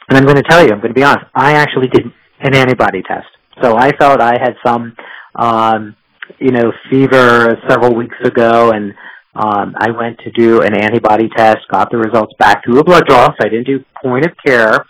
And 0.09 0.17
I'm 0.17 0.25
going 0.25 0.37
to 0.37 0.43
tell 0.43 0.63
you, 0.63 0.71
I'm 0.71 0.81
going 0.81 0.93
to 0.93 0.99
be 0.99 1.03
honest, 1.03 1.25
I 1.33 1.53
actually 1.53 1.87
did 1.87 2.03
an 2.41 2.55
antibody 2.55 3.01
test. 3.07 3.27
So 3.61 3.77
I 3.77 3.91
felt 3.97 4.19
I 4.19 4.33
had 4.39 4.55
some, 4.65 4.95
um, 5.35 5.95
you 6.39 6.51
know, 6.51 6.71
fever 6.89 7.55
several 7.67 7.95
weeks 7.95 8.17
ago 8.23 8.71
and 8.71 8.93
um, 9.35 9.73
I 9.77 9.89
went 9.89 10.19
to 10.19 10.31
do 10.31 10.61
an 10.61 10.75
antibody 10.75 11.27
test, 11.35 11.59
got 11.71 11.89
the 11.89 11.97
results 11.97 12.33
back 12.37 12.63
through 12.63 12.79
a 12.79 12.83
blood 12.83 13.05
draw, 13.07 13.27
so 13.27 13.35
I 13.41 13.49
didn't 13.49 13.65
do 13.65 13.83
point 14.03 14.25
of 14.25 14.31
care. 14.45 14.85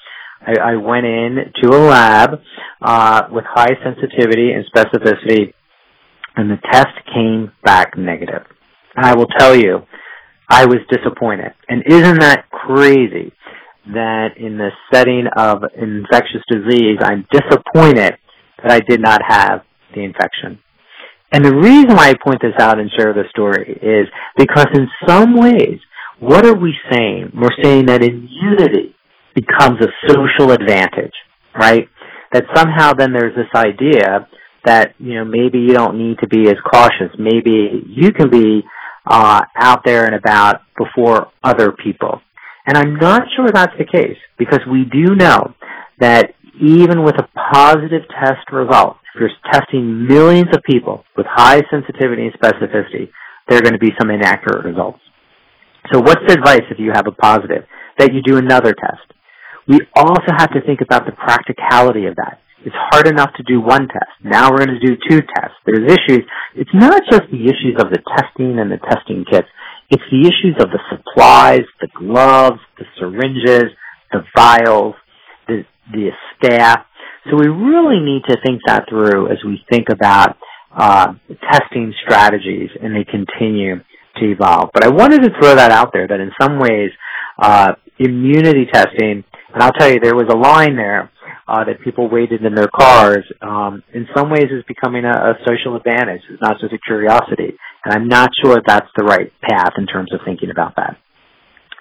I, 0.45 0.73
I 0.73 0.75
went 0.75 1.05
in 1.05 1.37
to 1.61 1.69
a 1.69 1.79
lab 1.79 2.39
uh, 2.81 3.21
with 3.31 3.45
high 3.47 3.75
sensitivity 3.83 4.51
and 4.51 4.65
specificity, 4.75 5.53
and 6.35 6.49
the 6.49 6.57
test 6.71 6.93
came 7.13 7.51
back 7.63 7.97
negative. 7.97 8.43
And 8.95 9.05
I 9.05 9.15
will 9.15 9.27
tell 9.37 9.55
you, 9.55 9.81
I 10.49 10.65
was 10.65 10.79
disappointed. 10.91 11.53
And 11.69 11.83
isn't 11.87 12.19
that 12.19 12.49
crazy 12.51 13.31
that 13.93 14.37
in 14.37 14.57
the 14.57 14.69
setting 14.93 15.25
of 15.35 15.63
infectious 15.75 16.43
disease, 16.49 16.97
I'm 17.01 17.25
disappointed 17.31 18.17
that 18.61 18.71
I 18.71 18.79
did 18.79 19.01
not 19.01 19.21
have 19.27 19.61
the 19.95 20.03
infection? 20.03 20.59
And 21.31 21.43
the 21.43 21.55
reason 21.55 21.95
why 21.95 22.09
I 22.09 22.13
point 22.23 22.41
this 22.41 22.53
out 22.59 22.79
and 22.79 22.91
share 22.95 23.13
the 23.13 23.23
story 23.31 23.79
is 23.81 24.07
because 24.37 24.67
in 24.75 24.87
some 25.07 25.35
ways, 25.35 25.79
what 26.19 26.45
are 26.45 26.53
we 26.55 26.73
saying? 26.91 27.31
We're 27.35 27.63
saying 27.63 27.87
that 27.87 28.03
immunity 28.03 28.95
becomes 29.35 29.79
a 29.81 29.87
social 30.07 30.51
advantage, 30.51 31.13
right? 31.59 31.87
That 32.31 32.45
somehow 32.55 32.93
then 32.93 33.13
there's 33.13 33.35
this 33.35 33.51
idea 33.55 34.27
that, 34.65 34.95
you 34.97 35.15
know, 35.15 35.25
maybe 35.25 35.59
you 35.59 35.73
don't 35.73 35.97
need 35.97 36.17
to 36.19 36.27
be 36.27 36.47
as 36.47 36.55
cautious. 36.71 37.11
Maybe 37.19 37.83
you 37.87 38.11
can 38.11 38.29
be 38.29 38.61
uh, 39.09 39.41
out 39.57 39.81
there 39.85 40.05
and 40.05 40.15
about 40.15 40.61
before 40.77 41.27
other 41.43 41.71
people. 41.71 42.21
And 42.65 42.77
I'm 42.77 42.95
not 42.95 43.23
sure 43.35 43.49
that's 43.53 43.77
the 43.77 43.85
case 43.85 44.17
because 44.37 44.61
we 44.71 44.85
do 44.85 45.15
know 45.15 45.53
that 45.99 46.33
even 46.61 47.03
with 47.03 47.15
a 47.15 47.27
positive 47.53 48.03
test 48.07 48.49
result, 48.51 48.97
if 49.13 49.19
you're 49.19 49.29
testing 49.51 50.07
millions 50.07 50.49
of 50.55 50.63
people 50.63 51.03
with 51.17 51.25
high 51.29 51.61
sensitivity 51.69 52.23
and 52.27 52.33
specificity, 52.33 53.09
there 53.47 53.57
are 53.57 53.61
going 53.61 53.73
to 53.73 53.79
be 53.79 53.91
some 53.99 54.09
inaccurate 54.09 54.65
results. 54.65 54.99
So 55.91 55.99
what's 55.99 56.21
the 56.25 56.33
advice 56.33 56.63
if 56.71 56.79
you 56.79 56.91
have 56.93 57.07
a 57.07 57.11
positive? 57.11 57.65
That 57.99 58.13
you 58.13 58.21
do 58.21 58.37
another 58.37 58.73
test. 58.73 59.03
We 59.67 59.79
also 59.95 60.31
have 60.37 60.51
to 60.53 60.61
think 60.65 60.81
about 60.81 61.05
the 61.05 61.13
practicality 61.13 62.05
of 62.05 62.15
that. 62.17 62.39
It's 62.65 62.75
hard 62.91 63.07
enough 63.07 63.31
to 63.35 63.43
do 63.43 63.59
one 63.59 63.87
test. 63.87 64.11
Now 64.23 64.49
we're 64.49 64.65
going 64.65 64.79
to 64.79 64.87
do 64.87 64.95
two 65.09 65.19
tests. 65.35 65.57
There's 65.65 65.91
issues. 65.91 66.23
It's 66.55 66.73
not 66.73 67.01
just 67.11 67.23
the 67.31 67.43
issues 67.43 67.75
of 67.79 67.91
the 67.91 67.99
testing 68.15 68.57
and 68.59 68.71
the 68.71 68.79
testing 68.89 69.25
kits. 69.29 69.47
It's 69.89 70.03
the 70.09 70.21
issues 70.21 70.55
of 70.59 70.71
the 70.71 70.79
supplies, 70.89 71.63
the 71.81 71.89
gloves, 71.93 72.59
the 72.77 72.85
syringes, 72.97 73.75
the 74.11 74.23
vials, 74.35 74.95
the, 75.47 75.65
the 75.91 76.09
staff. 76.37 76.85
So 77.29 77.35
we 77.35 77.47
really 77.47 77.99
need 77.99 78.23
to 78.29 78.37
think 78.45 78.61
that 78.65 78.87
through 78.89 79.29
as 79.29 79.37
we 79.45 79.59
think 79.69 79.87
about 79.89 80.37
uh, 80.75 81.13
testing 81.51 81.93
strategies 82.05 82.69
and 82.81 82.95
they 82.95 83.03
continue 83.03 83.75
to 84.17 84.31
evolve. 84.31 84.69
But 84.73 84.83
I 84.83 84.89
wanted 84.89 85.23
to 85.23 85.29
throw 85.39 85.55
that 85.55 85.71
out 85.71 85.91
there 85.93 86.07
that 86.07 86.19
in 86.19 86.31
some 86.41 86.59
ways, 86.59 86.91
uh, 87.41 87.73
immunity 87.99 88.65
testing, 88.71 89.23
and 89.53 89.61
I'll 89.61 89.71
tell 89.71 89.89
you, 89.89 89.99
there 90.01 90.15
was 90.15 90.29
a 90.29 90.37
line 90.37 90.75
there 90.75 91.11
uh, 91.47 91.63
that 91.65 91.81
people 91.83 92.09
waited 92.09 92.43
in 92.43 92.55
their 92.55 92.69
cars. 92.73 93.23
Um, 93.41 93.83
in 93.93 94.07
some 94.15 94.29
ways, 94.29 94.49
is 94.49 94.63
becoming 94.67 95.05
a, 95.05 95.11
a 95.11 95.33
social 95.45 95.75
advantage. 95.75 96.21
It's 96.29 96.41
not 96.41 96.59
just 96.59 96.73
a 96.73 96.79
curiosity, 96.79 97.53
and 97.85 97.93
I'm 97.93 98.07
not 98.07 98.29
sure 98.43 98.57
that's 98.65 98.89
the 98.97 99.03
right 99.03 99.31
path 99.41 99.73
in 99.77 99.85
terms 99.85 100.13
of 100.13 100.21
thinking 100.25 100.49
about 100.49 100.75
that. 100.77 100.97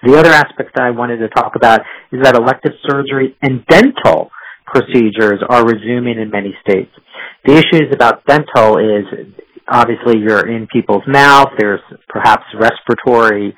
The 0.03 0.17
other 0.17 0.31
aspect 0.31 0.75
that 0.75 0.83
I 0.83 0.91
wanted 0.91 1.17
to 1.17 1.29
talk 1.29 1.55
about 1.55 1.81
is 2.11 2.21
that 2.23 2.35
elective 2.35 2.73
surgery 2.89 3.37
and 3.41 3.65
dental 3.67 4.29
procedures 4.65 5.39
are 5.47 5.65
resuming 5.65 6.19
in 6.19 6.29
many 6.29 6.53
states. 6.67 6.91
The 7.45 7.53
issues 7.53 7.87
about 7.93 8.25
dental 8.25 8.77
is 8.79 9.05
obviously 9.67 10.19
you're 10.19 10.47
in 10.47 10.67
people's 10.67 11.03
mouth, 11.07 11.49
there's 11.57 11.81
perhaps 12.09 12.43
respiratory 12.59 13.55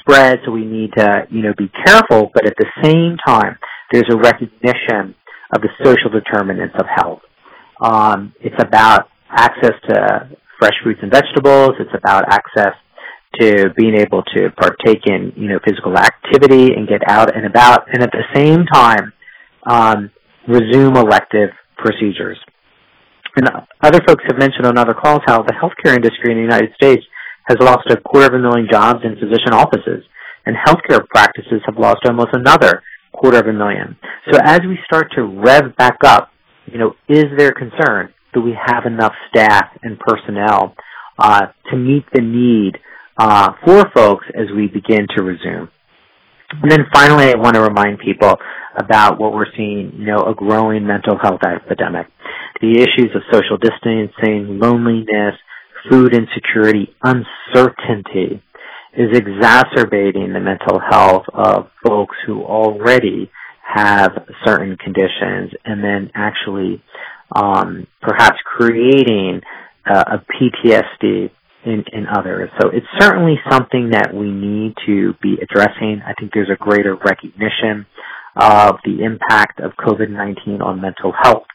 spread, 0.00 0.38
so 0.44 0.52
we 0.52 0.64
need 0.64 0.90
to, 0.96 1.26
you 1.30 1.42
know, 1.42 1.52
be 1.56 1.70
careful, 1.84 2.30
but 2.32 2.46
at 2.46 2.54
the 2.58 2.66
same 2.82 3.16
time, 3.26 3.58
there's 3.92 4.08
a 4.10 4.16
recognition 4.16 5.14
of 5.54 5.62
the 5.62 5.68
social 5.84 6.10
determinants 6.10 6.74
of 6.78 6.86
health. 6.94 7.20
Um, 7.80 8.32
it's 8.40 8.60
about 8.62 9.08
access 9.30 9.74
to 9.88 10.30
fresh 10.58 10.74
fruits 10.82 11.00
and 11.02 11.12
vegetables, 11.12 11.72
it's 11.78 11.94
about 11.94 12.24
access 12.28 12.74
to 13.40 13.66
being 13.76 13.94
able 13.96 14.22
to 14.34 14.50
partake 14.56 15.02
in, 15.06 15.32
you 15.36 15.48
know, 15.48 15.58
physical 15.66 15.96
activity 15.96 16.72
and 16.74 16.88
get 16.88 17.02
out 17.08 17.36
and 17.36 17.44
about, 17.44 17.86
and 17.92 18.02
at 18.02 18.10
the 18.10 18.24
same 18.34 18.64
time, 18.66 19.12
um, 19.68 20.10
resume 20.48 20.96
elective 20.96 21.50
procedures. 21.76 22.38
And 23.36 23.50
other 23.82 24.00
folks 24.06 24.24
have 24.28 24.38
mentioned 24.38 24.66
on 24.66 24.78
other 24.78 24.94
calls 24.94 25.20
how 25.26 25.42
the 25.42 25.52
healthcare 25.52 25.94
industry 25.94 26.32
in 26.32 26.38
the 26.38 26.42
United 26.42 26.72
States 26.74 27.04
has 27.48 27.56
lost 27.60 27.86
a 27.90 27.96
quarter 27.96 28.26
of 28.26 28.34
a 28.34 28.38
million 28.38 28.68
jobs 28.70 29.00
in 29.04 29.14
physician 29.14 29.52
offices, 29.52 30.04
and 30.44 30.56
healthcare 30.56 31.06
practices 31.08 31.62
have 31.66 31.78
lost 31.78 32.00
almost 32.06 32.30
another 32.32 32.82
quarter 33.12 33.38
of 33.38 33.46
a 33.46 33.52
million. 33.52 33.96
So 34.30 34.38
as 34.42 34.60
we 34.60 34.78
start 34.84 35.12
to 35.16 35.22
rev 35.22 35.76
back 35.76 35.98
up, 36.04 36.30
you 36.66 36.78
know, 36.78 36.94
is 37.08 37.26
there 37.36 37.52
concern? 37.52 38.12
Do 38.34 38.42
we 38.42 38.56
have 38.66 38.84
enough 38.86 39.12
staff 39.30 39.66
and 39.82 39.98
personnel 39.98 40.74
uh, 41.18 41.46
to 41.70 41.76
meet 41.76 42.04
the 42.12 42.20
need 42.20 42.78
uh, 43.16 43.52
for 43.64 43.84
folks 43.94 44.26
as 44.34 44.46
we 44.54 44.66
begin 44.66 45.06
to 45.16 45.22
resume? 45.22 45.70
And 46.62 46.70
then 46.70 46.86
finally, 46.92 47.32
I 47.32 47.36
want 47.36 47.54
to 47.54 47.62
remind 47.62 47.98
people 47.98 48.36
about 48.76 49.18
what 49.18 49.32
we're 49.32 49.50
seeing, 49.56 49.92
you 49.96 50.06
know, 50.06 50.24
a 50.26 50.34
growing 50.34 50.86
mental 50.86 51.18
health 51.20 51.40
epidemic. 51.42 52.06
The 52.60 52.72
issues 52.72 53.10
of 53.14 53.22
social 53.32 53.56
distancing, 53.56 54.58
loneliness, 54.60 55.34
food 55.90 56.14
insecurity, 56.14 56.94
uncertainty 57.02 58.42
is 58.96 59.16
exacerbating 59.16 60.32
the 60.32 60.40
mental 60.40 60.80
health 60.80 61.24
of 61.32 61.68
folks 61.86 62.16
who 62.26 62.42
already 62.42 63.30
have 63.62 64.12
certain 64.44 64.76
conditions 64.76 65.52
and 65.64 65.82
then 65.82 66.10
actually 66.14 66.82
um, 67.34 67.86
perhaps 68.00 68.38
creating 68.44 69.42
uh, 69.84 70.04
a 70.06 70.18
PTSD 70.18 71.30
in, 71.64 71.84
in 71.92 72.06
others. 72.06 72.48
So 72.60 72.70
it's 72.70 72.86
certainly 72.98 73.36
something 73.50 73.90
that 73.90 74.14
we 74.14 74.30
need 74.30 74.74
to 74.86 75.14
be 75.20 75.36
addressing. 75.42 76.00
I 76.06 76.14
think 76.14 76.32
there's 76.32 76.50
a 76.50 76.56
greater 76.56 76.94
recognition 76.94 77.86
of 78.36 78.76
the 78.84 79.02
impact 79.02 79.60
of 79.60 79.72
COVID-19 79.72 80.62
on 80.62 80.80
mental 80.80 81.12
health. 81.12 81.46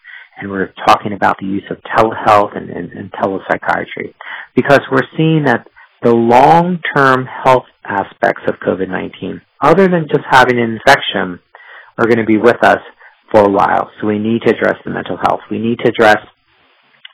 And 0.41 0.49
we're 0.49 0.73
talking 0.87 1.13
about 1.13 1.37
the 1.39 1.45
use 1.45 1.63
of 1.69 1.77
telehealth 1.95 2.57
and, 2.57 2.69
and, 2.69 2.91
and 2.91 3.11
telepsychiatry 3.11 4.13
because 4.55 4.81
we're 4.91 5.07
seeing 5.15 5.43
that 5.45 5.67
the 6.03 6.11
long-term 6.11 7.27
health 7.45 7.69
aspects 7.85 8.41
of 8.47 8.55
COVID-19, 8.55 9.41
other 9.61 9.87
than 9.87 10.07
just 10.09 10.25
having 10.29 10.57
an 10.57 10.79
infection, 10.79 11.39
are 11.97 12.05
going 12.05 12.17
to 12.17 12.25
be 12.25 12.37
with 12.37 12.63
us 12.63 12.79
for 13.31 13.41
a 13.41 13.49
while. 13.49 13.91
So 13.99 14.07
we 14.07 14.17
need 14.17 14.41
to 14.45 14.49
address 14.49 14.75
the 14.83 14.91
mental 14.91 15.17
health. 15.17 15.41
We 15.51 15.59
need 15.59 15.77
to 15.79 15.89
address 15.89 16.17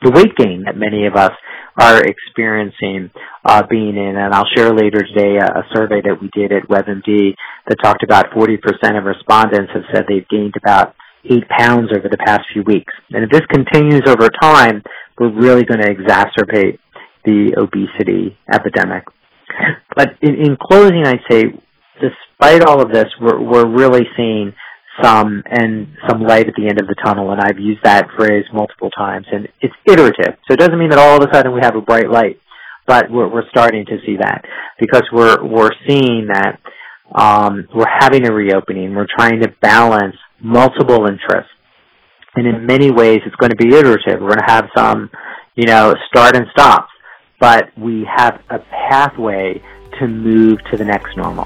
the 0.02 0.10
weight 0.10 0.34
gain 0.36 0.64
that 0.64 0.76
many 0.76 1.06
of 1.06 1.14
us 1.14 1.32
are 1.78 2.00
experiencing 2.00 3.10
uh, 3.44 3.62
being 3.68 3.96
in. 3.96 4.14
And 4.16 4.34
I'll 4.34 4.48
share 4.56 4.72
later 4.74 5.02
today 5.02 5.38
a, 5.38 5.60
a, 5.60 5.64
survey 5.74 6.00
that 6.02 6.18
we 6.20 6.30
did 6.34 6.52
at 6.52 6.68
WebMD 6.68 7.34
that 7.68 7.76
talked 7.82 8.02
about 8.02 8.30
40% 8.30 8.58
of 8.98 9.04
respondents 9.04 9.72
have 9.74 9.84
said 9.92 10.04
they've 10.08 10.28
gained 10.28 10.54
about 10.56 10.94
eight 11.24 11.48
pounds 11.48 11.90
over 11.96 12.08
the 12.08 12.18
past 12.18 12.42
few 12.52 12.62
weeks. 12.62 12.92
And 13.10 13.24
if 13.24 13.30
this 13.30 13.42
continues 13.50 14.02
over 14.06 14.28
time, 14.40 14.82
we're 15.18 15.32
really 15.32 15.64
going 15.64 15.80
to 15.80 15.88
exacerbate 15.88 16.78
the 17.24 17.54
obesity 17.58 18.36
epidemic. 18.52 19.04
But 19.94 20.10
in, 20.22 20.34
in 20.34 20.56
closing, 20.56 21.04
I'd 21.04 21.20
say, 21.30 21.44
despite 22.00 22.62
all 22.62 22.80
of 22.80 22.92
this, 22.92 23.06
we're, 23.20 23.40
we're 23.40 23.68
really 23.68 24.06
seeing 24.16 24.52
some 25.02 25.42
and 25.46 25.88
some 26.08 26.22
light 26.22 26.48
at 26.48 26.54
the 26.56 26.66
end 26.68 26.80
of 26.80 26.86
the 26.88 26.96
tunnel, 27.04 27.30
and 27.30 27.40
I've 27.40 27.58
used 27.58 27.80
that 27.84 28.08
phrase 28.16 28.44
multiple 28.52 28.90
times. 28.90 29.26
And 29.30 29.48
it's 29.60 29.74
iterative, 29.86 30.38
so 30.46 30.54
it 30.54 30.58
doesn't 30.58 30.78
mean 30.78 30.90
that 30.90 30.98
all 30.98 31.16
of 31.16 31.28
a 31.28 31.34
sudden 31.34 31.52
we 31.52 31.60
have 31.62 31.76
a 31.76 31.80
bright 31.80 32.10
light, 32.10 32.40
but 32.86 33.10
we're, 33.10 33.28
we're 33.28 33.48
starting 33.50 33.84
to 33.86 33.98
see 34.04 34.16
that 34.18 34.44
because 34.80 35.04
we're 35.12 35.44
we're 35.44 35.70
seeing 35.86 36.28
that 36.32 36.58
um, 37.14 37.68
we're 37.74 37.86
having 38.00 38.26
a 38.26 38.32
reopening. 38.32 38.94
We're 38.94 39.06
trying 39.18 39.40
to 39.42 39.48
balance 39.60 40.16
multiple 40.40 41.06
interests, 41.06 41.50
and 42.34 42.46
in 42.46 42.66
many 42.66 42.90
ways, 42.90 43.20
it's 43.26 43.36
going 43.36 43.50
to 43.50 43.56
be 43.56 43.74
iterative. 43.74 44.20
We're 44.20 44.34
going 44.34 44.46
to 44.46 44.52
have 44.52 44.68
some, 44.76 45.10
you 45.56 45.66
know, 45.66 45.94
start 46.08 46.36
and 46.36 46.46
stops, 46.52 46.90
but 47.40 47.70
we 47.76 48.06
have 48.16 48.40
a 48.50 48.58
pathway 48.58 49.62
to 49.98 50.06
move 50.06 50.58
to 50.70 50.76
the 50.76 50.84
next 50.84 51.16
normal. 51.16 51.44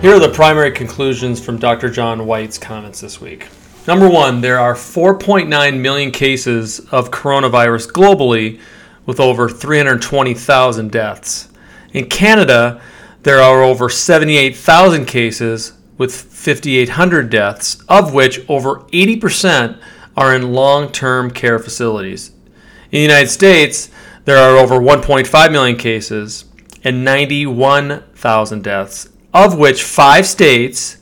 Here 0.00 0.14
are 0.14 0.20
the 0.20 0.32
primary 0.32 0.70
conclusions 0.70 1.40
from 1.44 1.58
Dr. 1.58 1.90
John 1.90 2.26
Whyte's 2.26 2.58
comments 2.58 3.00
this 3.00 3.20
week. 3.20 3.48
Number 3.86 4.08
one, 4.08 4.40
there 4.40 4.58
are 4.58 4.74
4.9 4.74 5.80
million 5.80 6.10
cases 6.10 6.80
of 6.90 7.10
coronavirus 7.10 7.90
globally, 7.92 8.60
with 9.04 9.20
over 9.20 9.48
320,000 9.48 10.90
deaths. 10.90 11.48
In 11.92 12.08
Canada, 12.08 12.80
there 13.26 13.42
are 13.42 13.60
over 13.60 13.88
78,000 13.88 15.04
cases 15.04 15.72
with 15.98 16.14
5,800 16.14 17.28
deaths, 17.28 17.82
of 17.88 18.14
which 18.14 18.48
over 18.48 18.82
80% 18.92 19.80
are 20.16 20.32
in 20.32 20.52
long 20.52 20.92
term 20.92 21.32
care 21.32 21.58
facilities. 21.58 22.28
In 22.28 22.92
the 22.92 23.00
United 23.00 23.26
States, 23.26 23.90
there 24.26 24.36
are 24.36 24.56
over 24.56 24.76
1.5 24.76 25.50
million 25.50 25.76
cases 25.76 26.44
and 26.84 27.04
91,000 27.04 28.62
deaths, 28.62 29.08
of 29.34 29.58
which 29.58 29.82
five 29.82 30.24
states 30.24 30.98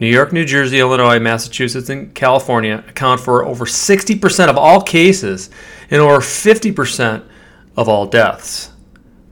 New 0.00 0.08
York, 0.08 0.32
New 0.32 0.46
Jersey, 0.46 0.80
Illinois, 0.80 1.18
Massachusetts, 1.18 1.90
and 1.90 2.14
California 2.14 2.82
account 2.88 3.20
for 3.20 3.44
over 3.44 3.66
60% 3.66 4.48
of 4.48 4.56
all 4.56 4.80
cases 4.80 5.50
and 5.90 6.00
over 6.00 6.20
50% 6.20 7.22
of 7.76 7.86
all 7.86 8.06
deaths. 8.06 8.70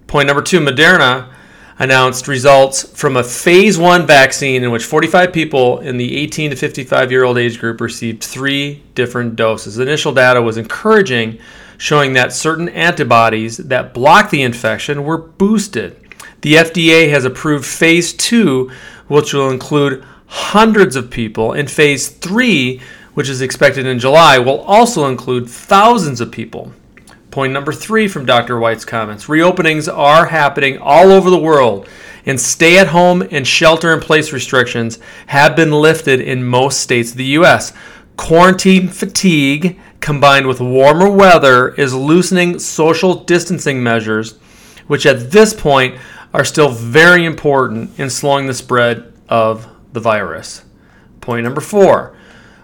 Point 0.07 0.27
number 0.27 0.43
two 0.43 0.61
Moderna 0.61 1.34
announced 1.79 2.29
results 2.29 2.83
from 2.97 3.17
a 3.17 3.25
phase 3.25 3.77
one 3.77 4.07
vaccine 4.07 4.63
in 4.63 4.71
which 4.71 4.85
45 4.85 5.33
people 5.33 5.81
in 5.81 5.97
the 5.97 6.17
18 6.17 6.51
to 6.51 6.57
55 6.57 7.11
year 7.11 7.25
old 7.25 7.39
age 7.39 7.59
group 7.59 7.81
received 7.81 8.23
three 8.23 8.83
different 8.95 9.37
doses. 9.37 9.77
The 9.77 9.83
initial 9.83 10.13
data 10.13 10.41
was 10.41 10.57
encouraging, 10.57 11.39
showing 11.77 12.13
that 12.13 12.33
certain 12.33 12.69
antibodies 12.69 13.57
that 13.57 13.93
block 13.93 14.31
the 14.31 14.43
infection 14.43 15.05
were 15.05 15.19
boosted. 15.19 16.01
The 16.43 16.55
FDA 16.55 17.11
has 17.11 17.25
approved 17.25 17.65
phase 17.65 18.13
two, 18.13 18.71
which 19.09 19.33
will 19.33 19.51
include 19.51 20.05
hundreds 20.27 20.97
of 20.97 21.11
people, 21.11 21.53
and 21.53 21.71
phase 21.71 22.09
three, 22.09 22.81
which 23.15 23.29
is 23.29 23.41
expected 23.41 23.87
in 23.87 23.99
July, 23.99 24.39
will 24.39 24.61
also 24.61 25.07
include 25.07 25.49
thousands 25.49 26.21
of 26.21 26.31
people. 26.31 26.73
Point 27.35 27.53
number 27.53 27.73
three 27.73 28.07
from 28.07 28.27
Dr. 28.27 28.61
Whyte's 28.61 28.85
comments 28.85 29.25
reopenings 29.25 29.93
are 29.93 30.27
happening 30.27 30.79
all 30.79 31.11
over 31.11 31.31
the 31.31 31.37
world, 31.37 31.89
and 32.25 32.41
stay 32.41 32.79
at 32.79 32.87
home 32.87 33.27
and 33.29 33.45
shelter 33.45 33.93
in 33.93 33.99
place 33.99 34.33
restrictions 34.33 35.01
have 35.27 35.57
been 35.57 35.73
lifted 35.73 36.21
in 36.21 36.45
most 36.45 36.79
states 36.79 37.11
of 37.11 37.17
the 37.17 37.25
U.S. 37.25 37.73
Quarantine 38.17 38.87
fatigue 38.87 39.81
combined 39.99 40.47
with 40.47 40.61
warmer 40.61 41.11
weather 41.11 41.75
is 41.75 41.93
loosening 41.93 42.61
social 42.61 43.25
distancing 43.25 43.83
measures, 43.83 44.39
which 44.87 45.05
at 45.05 45.33
this 45.33 45.53
point 45.53 45.99
are 46.33 46.45
still 46.45 46.69
very 46.69 47.25
important 47.25 47.99
in 47.99 48.11
slowing 48.11 48.47
the 48.47 48.55
spread 48.55 49.13
of 49.29 49.67
the 49.93 49.99
virus. 49.99 50.65
Point 51.21 51.43
number 51.43 51.61
four 51.61 52.14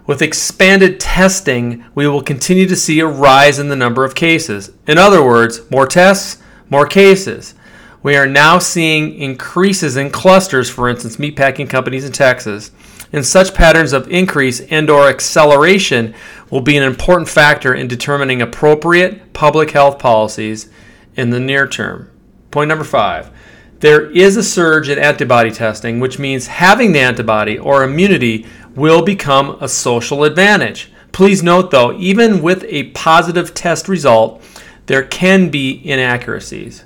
with 0.07 0.23
expanded 0.23 0.99
testing, 0.99 1.85
we 1.95 2.09
will 2.09 2.23
continue 2.23 2.67
to 2.67 2.77
see 2.77 3.01
a 3.01 3.07
rise 3.07 3.59
in 3.59 3.69
the 3.69 3.77
number 3.77 4.05
of 4.05 4.15
cases. 4.15 4.73
In 4.87 4.99
other 4.99 5.25
words, 5.25 5.61
more 5.71 5.87
tests, 5.87 6.43
more 6.69 6.87
cases. 6.87 7.55
We 8.03 8.17
are 8.17 8.27
now 8.27 8.59
seeing 8.59 9.15
increases 9.15 9.97
in 9.97 10.11
clusters, 10.11 10.71
for 10.71 10.89
instance, 10.89 11.17
meatpacking 11.17 11.69
companies 11.69 12.05
in 12.05 12.13
Texas. 12.13 12.71
And 13.13 13.27
such 13.27 13.55
patterns 13.55 13.93
of 13.93 14.09
increase 14.09 14.61
and 14.61 14.89
or 14.89 15.09
acceleration 15.09 16.15
will 16.51 16.61
be 16.61 16.77
an 16.77 16.85
important 16.85 17.29
factor 17.29 17.75
in 17.75 17.89
determining 17.89 18.41
appropriate 18.41 19.33
public 19.33 19.73
health 19.73 19.99
policies 19.99 20.71
in 21.17 21.31
the 21.31 21.41
near 21.41 21.67
term. 21.67 22.11
Point 22.51 22.69
number 22.69 22.85
5 22.85 23.31
there 23.81 24.11
is 24.11 24.37
a 24.37 24.43
surge 24.43 24.91
in 24.91 24.99
antibody 24.99 25.51
testing, 25.51 26.01
which 26.01 26.19
means 26.19 26.47
having 26.47 26.93
the 26.93 27.01
antibody 27.01 27.59
or 27.59 27.83
immunity 27.83 28.47
will 28.75 29.03
become 29.03 29.57
a 29.61 29.69
social 29.69 30.25
advantage. 30.25 30.91
Please 31.13 31.43
note 31.43 31.71
though, 31.71 31.97
even 31.99 32.43
with 32.43 32.65
a 32.69 32.91
positive 32.91 33.55
test 33.55 33.89
result, 33.89 34.43
there 34.87 35.03
can 35.03 35.51
be 35.51 35.81
inaccuracies. 35.85 36.85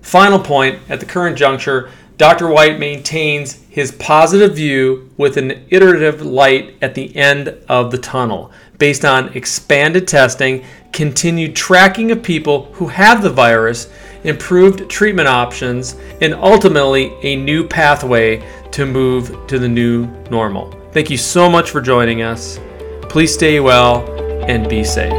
Final 0.00 0.38
point 0.38 0.78
at 0.88 1.00
the 1.00 1.06
current 1.06 1.36
juncture, 1.36 1.90
Dr. 2.16 2.48
Whyte 2.48 2.78
maintains 2.78 3.54
his 3.70 3.92
positive 3.92 4.56
view 4.56 5.10
with 5.16 5.38
an 5.38 5.64
iterative 5.70 6.20
light 6.20 6.76
at 6.82 6.94
the 6.94 7.16
end 7.16 7.48
of 7.68 7.90
the 7.90 7.98
tunnel 7.98 8.52
based 8.76 9.04
on 9.04 9.28
expanded 9.34 10.06
testing, 10.08 10.64
continued 10.92 11.54
tracking 11.54 12.10
of 12.10 12.22
people 12.22 12.72
who 12.74 12.88
have 12.88 13.22
the 13.22 13.30
virus 13.30 13.90
improved 14.24 14.88
treatment 14.88 15.28
options, 15.28 15.96
and 16.20 16.34
ultimately 16.34 17.14
a 17.22 17.36
new 17.36 17.66
pathway 17.66 18.42
to 18.72 18.86
move 18.86 19.46
to 19.46 19.58
the 19.58 19.68
new 19.68 20.06
normal. 20.30 20.70
Thank 20.92 21.10
you 21.10 21.16
so 21.16 21.48
much 21.48 21.70
for 21.70 21.80
joining 21.80 22.22
us. 22.22 22.58
Please 23.02 23.32
stay 23.32 23.60
well 23.60 24.06
and 24.48 24.68
be 24.68 24.84
safe. 24.84 25.12